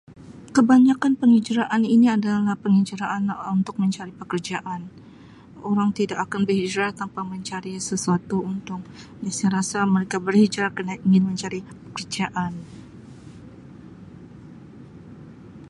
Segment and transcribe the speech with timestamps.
[0.57, 4.81] Kebanyakan penghijrahan ini adalah penghijrahan Um untuk mencari pekerjaan
[5.69, 8.81] orang tidak akan berhijrah tanpa mencari sesuatu untuk
[9.35, 12.53] saya rasa mereka berhijrah kerana ingin mencari pekerjaan.